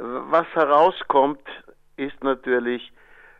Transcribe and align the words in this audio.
Was 0.00 0.46
herauskommt, 0.54 1.42
ist 1.96 2.22
natürlich, 2.22 2.92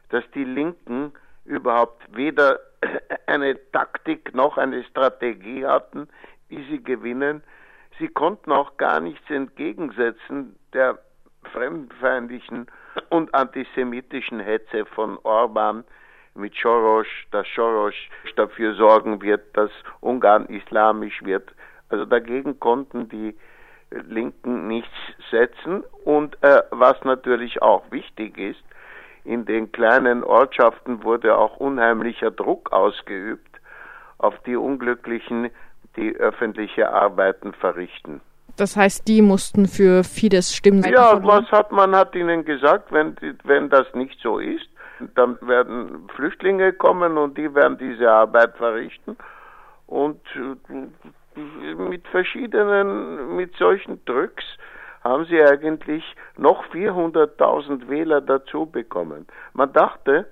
dass 0.08 0.25
die 0.35 0.43
Linken 0.43 1.12
überhaupt 1.44 2.02
weder 2.16 2.58
eine 3.27 3.56
Taktik 3.70 4.34
noch 4.34 4.58
eine 4.58 4.82
Strategie 4.84 5.64
hatten, 5.64 6.08
wie 6.48 6.64
sie 6.68 6.82
gewinnen. 6.82 7.44
Sie 8.00 8.08
konnten 8.08 8.50
auch 8.50 8.76
gar 8.76 8.98
nichts 8.98 9.30
entgegensetzen 9.30 10.56
der 10.72 10.98
fremdenfeindlichen 11.52 12.67
und 13.11 13.33
antisemitischen 13.35 14.40
Hetze 14.40 14.85
von 14.85 15.17
Orban 15.22 15.85
mit 16.35 16.55
Soros, 16.57 17.07
dass 17.31 17.47
Soros 17.55 17.95
dafür 18.35 18.75
sorgen 18.75 19.23
wird, 19.23 19.57
dass 19.57 19.71
Ungarn 20.01 20.47
islamisch 20.47 21.23
wird. 21.23 21.53
Also 21.89 22.05
dagegen 22.05 22.59
konnten 22.59 23.09
die 23.09 23.37
Linken 23.91 24.68
nichts 24.68 24.95
setzen. 25.30 25.84
Und 26.05 26.37
äh, 26.43 26.62
was 26.70 27.02
natürlich 27.05 27.62
auch 27.62 27.91
wichtig 27.91 28.38
ist, 28.38 28.62
in 29.24 29.45
den 29.45 29.73
kleinen 29.73 30.24
Ortschaften 30.24 31.05
wurde 31.05 31.37
auch 31.37 31.56
unheimlicher 31.56 32.30
Druck 32.30 32.73
ausgeübt 32.73 33.60
auf 34.19 34.34
die 34.46 34.56
Unglücklichen, 34.56 35.51
die 35.96 36.16
öffentliche 36.16 36.91
Arbeiten 36.91 37.52
verrichten. 37.52 38.20
Das 38.56 38.77
heißt, 38.77 39.06
die 39.06 39.23
mussten 39.23 39.66
für 39.66 40.02
Fidesz 40.02 40.52
stimmen. 40.55 40.82
Ja, 40.82 41.23
was 41.24 41.51
hat 41.52 41.70
man 41.70 41.95
hat 41.95 42.15
ihnen 42.15 42.45
gesagt, 42.45 42.91
wenn, 42.91 43.16
wenn 43.45 43.68
das 43.70 43.87
nicht 43.95 44.18
so 44.20 44.38
ist, 44.38 44.68
dann 45.15 45.38
werden 45.43 46.09
Flüchtlinge 46.16 46.73
kommen 46.73 47.18
und 47.18 47.38
die 47.38 47.55
werden 47.55 47.79
diese 47.79 48.10
Arbeit 48.10 48.57
verrichten. 48.57 49.16
Und 49.88 50.20
äh, 50.37 51.74
mit 51.74 52.06
verschiedenen, 52.09 53.37
mit 53.37 53.56
solchen 53.56 54.05
Drücks 54.05 54.45
haben 55.02 55.24
sie 55.24 55.42
eigentlich 55.42 56.05
noch 56.37 56.65
400.000 56.66 57.88
Wähler 57.88 58.20
dazu 58.20 58.66
bekommen. 58.66 59.27
Man 59.55 59.73
dachte, 59.73 60.27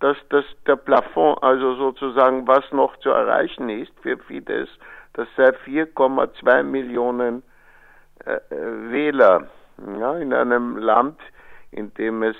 dass 0.00 0.16
das 0.30 0.44
der 0.66 0.76
Plafond, 0.76 1.42
also 1.42 1.74
sozusagen 1.74 2.46
was 2.46 2.64
noch 2.72 2.96
zu 2.98 3.10
erreichen 3.10 3.68
ist 3.68 3.92
für 4.00 4.16
Fidesz, 4.18 4.68
das 5.12 5.28
sei 5.36 5.48
4,2 5.48 6.62
Millionen 6.62 7.42
äh, 8.24 8.34
äh, 8.34 8.90
Wähler 8.90 9.48
ja, 10.00 10.16
in 10.16 10.32
einem 10.32 10.78
Land, 10.78 11.18
in 11.70 11.92
dem 11.94 12.22
es 12.22 12.36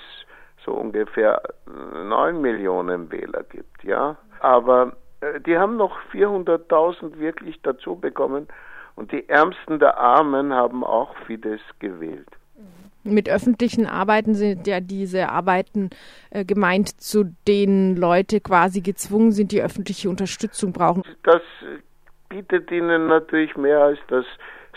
so 0.65 0.73
ungefähr 0.73 1.39
9 1.67 2.41
Millionen 2.41 3.11
Wähler 3.11 3.43
gibt, 3.43 3.83
ja. 3.83 4.17
Aber 4.39 4.87
äh, 4.87 5.06
die 5.45 5.57
haben 5.57 5.77
noch 5.77 5.97
400.000 6.13 7.17
wirklich 7.19 7.59
dazu 7.63 7.95
bekommen 7.95 8.47
und 8.95 9.11
die 9.11 9.27
Ärmsten 9.29 9.79
der 9.79 9.97
Armen 9.97 10.53
haben 10.53 10.83
auch 10.83 11.15
Fidesz 11.25 11.61
gewählt. 11.79 12.27
Mit 13.03 13.29
öffentlichen 13.29 13.85
Arbeiten 13.85 14.35
sind 14.35 14.67
ja 14.67 14.81
diese 14.81 15.29
Arbeiten 15.29 15.91
äh, 16.29 16.43
gemeint, 16.43 16.99
zu 16.99 17.23
denen 17.47 17.95
Leute 17.95 18.41
quasi 18.41 18.81
gezwungen 18.81 19.31
sind, 19.31 19.53
die 19.53 19.61
öffentliche 19.61 20.09
Unterstützung 20.09 20.73
brauchen. 20.73 21.03
Das 21.23 21.41
bietet 22.27 22.69
ihnen 22.69 23.07
natürlich 23.07 23.55
mehr 23.55 23.81
als 23.81 23.99
das 24.09 24.25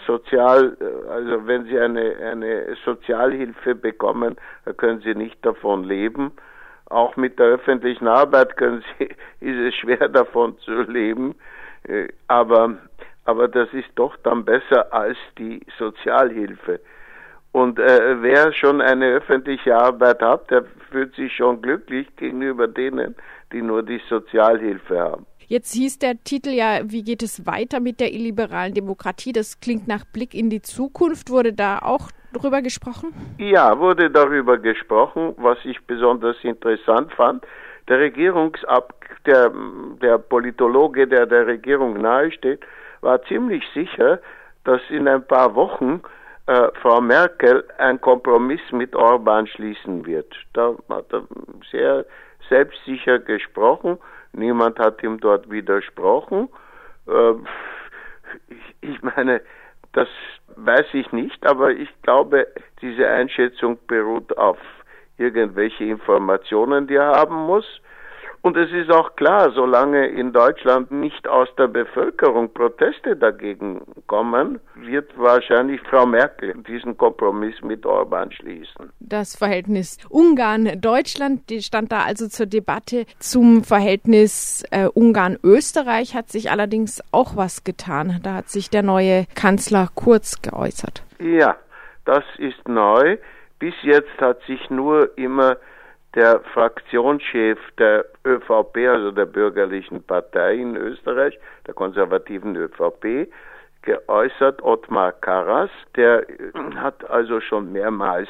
Sozial, 0.06 0.76
äh, 0.80 1.10
also 1.10 1.46
wenn 1.46 1.64
sie 1.64 1.78
eine, 1.78 2.16
eine 2.18 2.76
Sozialhilfe 2.84 3.74
bekommen, 3.74 4.36
können 4.76 5.00
sie 5.00 5.14
nicht 5.14 5.44
davon 5.44 5.82
leben. 5.84 6.32
Auch 6.90 7.16
mit 7.16 7.38
der 7.38 7.46
öffentlichen 7.46 8.06
Arbeit 8.06 8.56
können 8.56 8.84
sie, 8.98 9.04
ist 9.40 9.58
es 9.58 9.74
schwer 9.76 10.08
davon 10.08 10.58
zu 10.58 10.82
leben. 10.82 11.34
Äh, 11.84 12.08
aber, 12.28 12.76
aber 13.24 13.48
das 13.48 13.72
ist 13.72 13.88
doch 13.94 14.16
dann 14.18 14.44
besser 14.44 14.92
als 14.92 15.16
die 15.38 15.60
Sozialhilfe. 15.78 16.80
Und 17.52 17.78
äh, 17.78 18.22
wer 18.22 18.52
schon 18.52 18.80
eine 18.80 19.06
öffentliche 19.06 19.76
Arbeit 19.76 20.20
hat, 20.20 20.50
der 20.50 20.64
fühlt 20.90 21.14
sich 21.14 21.32
schon 21.34 21.62
glücklich 21.62 22.06
gegenüber 22.16 22.68
denen, 22.68 23.16
die 23.52 23.62
nur 23.62 23.82
die 23.82 24.00
Sozialhilfe 24.08 25.00
haben. 25.00 25.26
Jetzt 25.46 25.74
hieß 25.74 25.98
der 25.98 26.22
Titel 26.22 26.50
ja, 26.50 26.80
wie 26.84 27.02
geht 27.02 27.24
es 27.24 27.44
weiter 27.44 27.80
mit 27.80 27.98
der 27.98 28.12
illiberalen 28.12 28.72
Demokratie? 28.72 29.32
Das 29.32 29.58
klingt 29.58 29.88
nach 29.88 30.04
Blick 30.04 30.32
in 30.32 30.48
die 30.48 30.62
Zukunft. 30.62 31.28
Wurde 31.28 31.52
da 31.52 31.80
auch 31.80 32.12
darüber 32.32 32.62
gesprochen? 32.62 33.12
Ja, 33.38 33.78
wurde 33.78 34.10
darüber 34.10 34.58
gesprochen, 34.58 35.34
was 35.36 35.58
ich 35.64 35.80
besonders 35.86 36.36
interessant 36.42 37.12
fand. 37.14 37.44
Der 37.88 37.98
Regierungsab, 37.98 38.94
der, 39.26 39.52
der 40.00 40.18
Politologe, 40.18 41.06
der 41.06 41.26
der 41.26 41.46
Regierung 41.46 42.00
nahesteht, 42.00 42.60
war 43.00 43.22
ziemlich 43.24 43.64
sicher, 43.74 44.20
dass 44.64 44.80
in 44.90 45.08
ein 45.08 45.26
paar 45.26 45.54
Wochen 45.54 46.02
äh, 46.46 46.68
Frau 46.80 47.00
Merkel 47.00 47.64
einen 47.78 48.00
Kompromiss 48.00 48.60
mit 48.72 48.94
Orban 48.94 49.46
schließen 49.46 50.06
wird. 50.06 50.34
Da 50.52 50.74
hat 50.88 51.12
er 51.12 51.22
sehr 51.70 52.04
selbstsicher 52.48 53.18
gesprochen. 53.18 53.98
Niemand 54.32 54.78
hat 54.78 55.02
ihm 55.02 55.18
dort 55.20 55.50
widersprochen. 55.50 56.48
Äh, 57.06 57.34
ich 58.80 59.02
meine, 59.02 59.40
das 59.92 60.08
weiß 60.56 60.86
ich 60.92 61.10
nicht, 61.12 61.46
aber 61.46 61.70
ich 61.70 61.88
glaube, 62.02 62.46
diese 62.80 63.08
Einschätzung 63.08 63.78
beruht 63.86 64.36
auf 64.36 64.58
irgendwelche 65.18 65.84
Informationen, 65.84 66.86
die 66.86 66.94
er 66.94 67.12
haben 67.12 67.36
muss. 67.46 67.66
Und 68.42 68.56
es 68.56 68.72
ist 68.72 68.90
auch 68.90 69.16
klar, 69.16 69.50
solange 69.52 70.06
in 70.06 70.32
Deutschland 70.32 70.90
nicht 70.90 71.28
aus 71.28 71.48
der 71.58 71.68
Bevölkerung 71.68 72.52
Proteste 72.54 73.14
dagegen 73.14 73.82
kommen, 74.06 74.60
wird 74.76 75.10
wahrscheinlich 75.18 75.80
Frau 75.82 76.06
Merkel 76.06 76.54
diesen 76.66 76.96
Kompromiss 76.96 77.60
mit 77.62 77.84
Orban 77.84 78.32
schließen. 78.32 78.92
Das 78.98 79.36
Verhältnis 79.36 79.98
Ungarn-Deutschland 80.08 81.52
stand 81.60 81.92
da 81.92 82.04
also 82.04 82.28
zur 82.28 82.46
Debatte. 82.46 83.04
Zum 83.18 83.62
Verhältnis 83.62 84.64
äh, 84.70 84.86
Ungarn-Österreich 84.86 86.14
hat 86.14 86.30
sich 86.30 86.50
allerdings 86.50 87.02
auch 87.12 87.36
was 87.36 87.62
getan. 87.62 88.20
Da 88.22 88.34
hat 88.36 88.48
sich 88.48 88.70
der 88.70 88.82
neue 88.82 89.26
Kanzler 89.34 89.88
Kurz 89.94 90.40
geäußert. 90.40 91.02
Ja, 91.18 91.56
das 92.06 92.24
ist 92.38 92.66
neu. 92.66 93.18
Bis 93.58 93.74
jetzt 93.82 94.18
hat 94.18 94.40
sich 94.46 94.70
nur 94.70 95.18
immer 95.18 95.58
der 96.14 96.40
Fraktionschef 96.52 97.58
der 97.78 98.04
ÖVP, 98.24 98.76
also 98.88 99.12
der 99.12 99.26
bürgerlichen 99.26 100.02
Partei 100.02 100.54
in 100.54 100.76
Österreich, 100.76 101.38
der 101.66 101.74
konservativen 101.74 102.56
ÖVP, 102.56 103.28
geäußert, 103.82 104.62
Ottmar 104.62 105.12
Karas, 105.12 105.70
der 105.96 106.26
hat 106.76 107.08
also 107.08 107.40
schon 107.40 107.72
mehrmals 107.72 108.28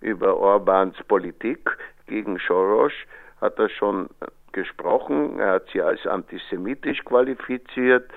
über 0.00 0.36
Orbans 0.36 0.96
Politik 1.06 1.70
gegen 2.06 2.38
Soros, 2.38 2.92
hat 3.40 3.58
er 3.58 3.68
schon 3.68 4.08
gesprochen, 4.52 5.38
er 5.38 5.52
hat 5.52 5.68
sie 5.72 5.82
als 5.82 6.06
antisemitisch 6.06 7.04
qualifiziert, 7.04 8.10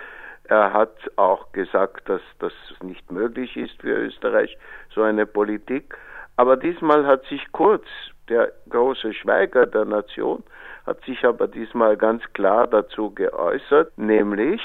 er 0.45 0.73
hat 0.73 0.95
auch 1.17 1.51
gesagt, 1.51 2.09
dass 2.09 2.21
das 2.39 2.53
nicht 2.81 3.11
möglich 3.11 3.55
ist 3.55 3.79
für 3.79 3.93
Österreich, 3.93 4.57
so 4.93 5.01
eine 5.01 5.25
Politik. 5.25 5.95
Aber 6.35 6.57
diesmal 6.57 7.05
hat 7.05 7.23
sich 7.25 7.51
Kurz 7.51 7.85
der 8.29 8.51
große 8.69 9.13
Schweiger 9.13 9.65
der 9.65 9.85
Nation 9.85 10.43
hat 10.85 11.03
sich 11.05 11.23
aber 11.25 11.47
diesmal 11.47 11.97
ganz 11.97 12.23
klar 12.33 12.67
dazu 12.67 13.11
geäußert, 13.11 13.97
nämlich 13.97 14.61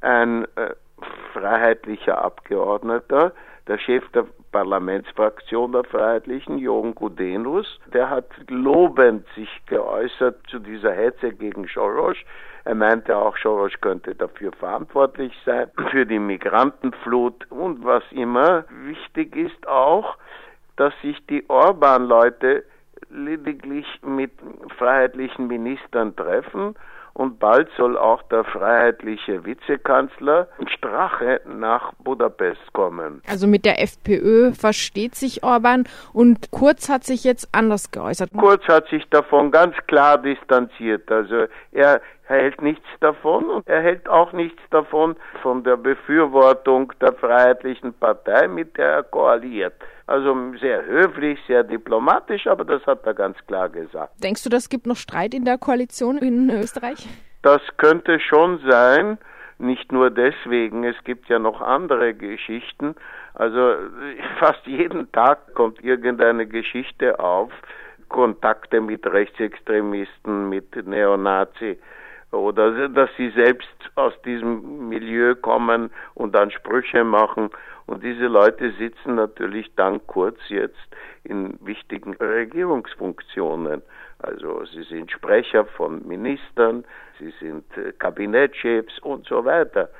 ein 0.00 0.44
äh, 0.56 0.74
freiheitlicher 1.32 2.22
Abgeordneter, 2.22 3.32
der 3.68 3.78
Chef 3.78 4.08
der 4.10 4.26
Parlamentsfraktion 4.50 5.72
der 5.72 5.84
Freiheitlichen, 5.84 6.58
Jon 6.58 6.94
Gudenus, 6.94 7.80
der 7.92 8.10
hat 8.10 8.28
lobend 8.48 9.26
sich 9.34 9.48
geäußert 9.66 10.36
zu 10.48 10.58
dieser 10.58 10.92
Hetze 10.92 11.32
gegen 11.32 11.66
Soros. 11.66 12.16
Er 12.64 12.74
meinte 12.74 13.16
auch, 13.16 13.36
Soros 13.38 13.72
könnte 13.80 14.14
dafür 14.14 14.52
verantwortlich 14.52 15.32
sein, 15.44 15.70
für 15.90 16.06
die 16.06 16.18
Migrantenflut 16.18 17.50
und 17.50 17.84
was 17.84 18.04
immer. 18.10 18.64
Wichtig 18.84 19.34
ist 19.36 19.66
auch, 19.66 20.16
dass 20.76 20.92
sich 21.02 21.24
die 21.26 21.48
Orban-Leute 21.48 22.64
lediglich 23.12 23.86
mit 24.04 24.32
freiheitlichen 24.78 25.46
Ministern 25.46 26.16
treffen 26.16 26.74
und 27.14 27.38
bald 27.38 27.68
soll 27.76 27.98
auch 27.98 28.22
der 28.24 28.44
freiheitliche 28.44 29.44
Vizekanzler 29.44 30.48
Strache 30.66 31.40
nach 31.46 31.92
Budapest 32.02 32.72
kommen. 32.72 33.22
Also 33.28 33.46
mit 33.46 33.64
der 33.64 33.82
FPÖ 33.82 34.52
versteht 34.52 35.14
sich 35.14 35.44
Orban 35.44 35.84
und 36.12 36.50
Kurz 36.50 36.88
hat 36.88 37.04
sich 37.04 37.24
jetzt 37.24 37.48
anders 37.52 37.90
geäußert. 37.90 38.30
Kurz 38.36 38.66
hat 38.66 38.88
sich 38.88 39.04
davon 39.10 39.50
ganz 39.50 39.76
klar 39.86 40.18
distanziert. 40.18 41.10
Also 41.10 41.46
er 41.72 42.00
hält 42.32 42.60
nichts 42.62 42.86
davon 43.00 43.44
und 43.44 43.68
er 43.68 43.82
hält 43.82 44.08
auch 44.08 44.32
nichts 44.32 44.60
davon 44.70 45.16
von 45.42 45.62
der 45.62 45.76
Befürwortung 45.76 46.92
der 47.00 47.12
Freiheitlichen 47.12 47.92
Partei, 47.94 48.48
mit 48.48 48.76
der 48.76 48.88
er 48.88 49.02
koaliert. 49.02 49.74
Also 50.06 50.34
sehr 50.60 50.84
höflich, 50.84 51.38
sehr 51.46 51.62
diplomatisch, 51.62 52.46
aber 52.46 52.64
das 52.64 52.84
hat 52.86 53.06
er 53.06 53.14
ganz 53.14 53.36
klar 53.46 53.68
gesagt. 53.68 54.12
Denkst 54.22 54.42
du, 54.42 54.50
das 54.50 54.68
gibt 54.68 54.86
noch 54.86 54.96
Streit 54.96 55.34
in 55.34 55.44
der 55.44 55.58
Koalition 55.58 56.18
in 56.18 56.50
Österreich? 56.50 57.06
Das 57.42 57.60
könnte 57.76 58.18
schon 58.20 58.60
sein. 58.68 59.18
Nicht 59.58 59.92
nur 59.92 60.10
deswegen, 60.10 60.82
es 60.82 60.96
gibt 61.04 61.28
ja 61.28 61.38
noch 61.38 61.60
andere 61.60 62.14
Geschichten. 62.14 62.96
Also 63.34 63.74
fast 64.40 64.66
jeden 64.66 65.10
Tag 65.12 65.54
kommt 65.54 65.82
irgendeine 65.84 66.46
Geschichte 66.46 67.20
auf, 67.20 67.52
Kontakte 68.08 68.80
mit 68.80 69.06
Rechtsextremisten, 69.06 70.48
mit 70.48 70.74
Neonazi 70.86 71.78
oder 72.32 72.88
dass 72.88 73.10
sie 73.16 73.30
selbst 73.30 73.68
aus 73.94 74.14
diesem 74.22 74.88
Milieu 74.88 75.34
kommen 75.34 75.90
und 76.14 76.34
dann 76.34 76.50
Sprüche 76.50 77.04
machen. 77.04 77.50
Und 77.86 78.02
diese 78.02 78.26
Leute 78.26 78.72
sitzen 78.78 79.16
natürlich 79.16 79.74
dann 79.74 80.06
kurz 80.06 80.38
jetzt 80.48 80.78
in 81.24 81.58
wichtigen 81.64 82.14
Regierungsfunktionen. 82.14 83.82
Also 84.18 84.64
sie 84.66 84.82
sind 84.84 85.10
Sprecher 85.10 85.66
von 85.66 86.06
Ministern, 86.06 86.84
sie 87.18 87.32
sind 87.40 87.64
äh, 87.76 87.92
Kabinettchefs 87.92 88.98
und 89.00 89.26
so 89.26 89.44
weiter. 89.44 89.90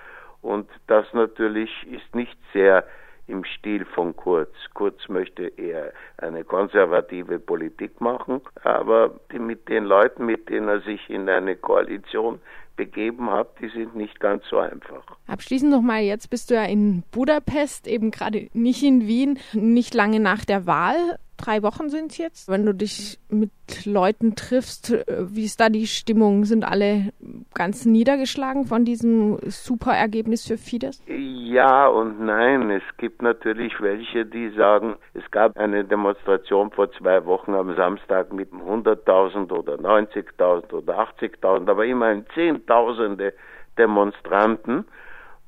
Und 0.41 0.69
das 0.87 1.07
natürlich 1.13 1.71
ist 1.91 2.15
nicht 2.15 2.39
sehr 2.53 2.85
im 3.27 3.45
Stil 3.45 3.85
von 3.85 4.15
Kurz. 4.17 4.51
Kurz 4.75 5.09
möchte 5.09 5.45
eher 5.57 5.93
eine 6.19 6.45
konservative 6.45 7.39
Politik 7.39 8.01
machen, 8.01 8.41
aber 8.63 9.21
mit 9.33 9.69
den 9.69 9.85
Leuten, 9.85 10.27
mit 10.27 10.49
denen 10.49 10.69
er 10.69 10.81
sich 10.81 11.09
in 11.09 11.29
eine 11.29 11.57
Koalition 11.57 12.41
begeben 12.77 13.31
hat, 13.31 13.49
die 13.61 13.69
sind 13.69 13.95
nicht 13.95 14.19
ganz 14.19 14.45
so 14.49 14.59
einfach. 14.59 15.05
Abschließend 15.27 15.71
nochmal, 15.71 16.03
jetzt 16.03 16.31
bist 16.31 16.51
du 16.51 16.55
ja 16.55 16.65
in 16.65 17.03
Budapest, 17.11 17.87
eben 17.87 18.11
gerade 18.11 18.49
nicht 18.55 18.83
in 18.83 19.07
Wien, 19.07 19.39
nicht 19.53 19.95
lange 19.95 20.21
nach 20.21 20.45
der 20.45 20.67
Wahl 20.67 21.19
drei 21.43 21.63
Wochen 21.63 21.89
sind 21.89 22.13
es 22.13 22.19
jetzt. 22.19 22.49
Wenn 22.49 22.65
du 22.65 22.73
dich 22.73 23.19
mit 23.29 23.51
Leuten 23.85 24.35
triffst, 24.37 24.93
äh, 24.93 25.05
wie 25.35 25.45
ist 25.45 25.61
da 25.61 25.69
die 25.69 25.87
Stimmung? 25.87 26.45
Sind 26.45 26.65
alle 26.65 27.13
ganz 27.55 27.85
niedergeschlagen 27.85 28.65
von 28.65 28.85
diesem 28.85 29.39
super 29.51 29.93
Ergebnis 29.93 30.47
für 30.47 30.57
Fidesz? 30.57 31.03
Ja 31.07 31.89
und 31.89 32.25
nein. 32.25 32.71
Es 32.71 32.83
gibt 32.97 33.23
natürlich 33.23 33.81
welche, 33.81 34.25
die 34.25 34.51
sagen, 34.51 34.97
es 35.15 35.29
gab 35.31 35.57
eine 35.57 35.85
Demonstration 35.85 36.71
vor 36.71 36.91
zwei 36.93 37.25
Wochen 37.27 37.55
am 37.55 37.75
Samstag 37.75 38.33
mit 38.33 38.53
100.000 38.53 39.53
oder 39.53 39.75
90.000 39.75 40.73
oder 40.73 40.99
80.000, 40.99 41.69
aber 41.69 41.85
immerhin 41.85 42.25
Zehntausende 42.35 43.35
Demonstranten. 43.77 44.85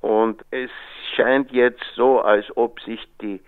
Und 0.00 0.44
es 0.50 0.70
scheint 1.16 1.50
jetzt 1.52 1.84
so, 1.94 2.20
als 2.20 2.44
ob 2.56 2.80
sich 2.80 3.00
die 3.22 3.40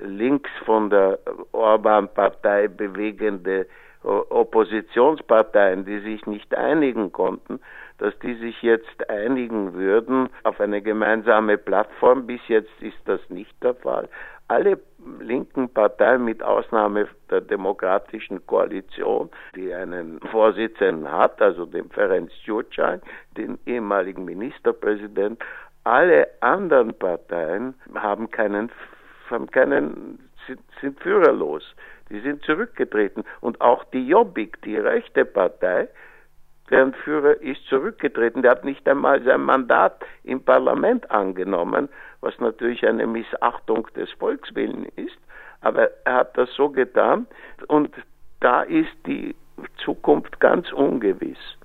links 0.00 0.50
von 0.64 0.90
der 0.90 1.18
Orban-Partei 1.52 2.68
bewegende 2.68 3.66
Oppositionsparteien, 4.02 5.84
die 5.84 5.98
sich 6.00 6.24
nicht 6.26 6.54
einigen 6.54 7.10
konnten, 7.12 7.60
dass 7.98 8.16
die 8.20 8.34
sich 8.34 8.62
jetzt 8.62 9.10
einigen 9.10 9.74
würden 9.74 10.28
auf 10.44 10.60
eine 10.60 10.80
gemeinsame 10.80 11.58
Plattform. 11.58 12.26
Bis 12.26 12.40
jetzt 12.46 12.70
ist 12.80 12.96
das 13.06 13.20
nicht 13.28 13.52
der 13.62 13.74
Fall. 13.74 14.08
Alle 14.46 14.78
linken 15.20 15.68
Parteien 15.68 16.24
mit 16.24 16.42
Ausnahme 16.42 17.08
der 17.30 17.40
Demokratischen 17.40 18.46
Koalition, 18.46 19.30
die 19.54 19.74
einen 19.74 20.20
Vorsitzenden 20.30 21.10
hat, 21.10 21.42
also 21.42 21.66
den 21.66 21.90
Ferenc 21.90 22.30
Gyurcsány, 22.46 23.00
den 23.36 23.58
ehemaligen 23.66 24.24
Ministerpräsident, 24.24 25.42
alle 25.84 26.28
anderen 26.40 26.94
Parteien 26.94 27.74
haben 27.94 28.30
keinen 28.30 28.70
haben 29.30 29.50
keinen, 29.50 30.30
sind, 30.46 30.60
sind 30.80 31.00
führerlos. 31.00 31.74
Die 32.10 32.20
sind 32.20 32.42
zurückgetreten. 32.42 33.24
Und 33.40 33.60
auch 33.60 33.84
die 33.84 34.06
Jobbik, 34.06 34.60
die 34.62 34.76
rechte 34.76 35.24
Partei, 35.24 35.88
deren 36.70 36.94
Führer 36.94 37.40
ist 37.40 37.64
zurückgetreten. 37.66 38.42
Der 38.42 38.52
hat 38.52 38.64
nicht 38.64 38.86
einmal 38.88 39.22
sein 39.22 39.42
Mandat 39.42 40.04
im 40.24 40.42
Parlament 40.42 41.10
angenommen, 41.10 41.88
was 42.20 42.38
natürlich 42.38 42.86
eine 42.86 43.06
Missachtung 43.06 43.86
des 43.94 44.10
Volkswillens 44.12 44.88
ist. 44.96 45.18
Aber 45.60 45.90
er 46.04 46.14
hat 46.14 46.38
das 46.38 46.52
so 46.54 46.68
getan 46.68 47.26
und 47.66 47.94
da 48.40 48.62
ist 48.62 48.94
die 49.06 49.34
Zukunft 49.84 50.38
ganz 50.40 50.72
ungewiss. 50.72 51.57